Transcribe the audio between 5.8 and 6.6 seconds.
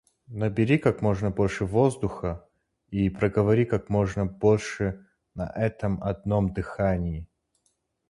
одном